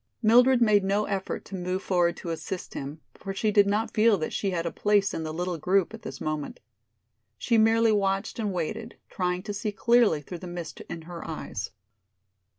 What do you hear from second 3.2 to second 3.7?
she did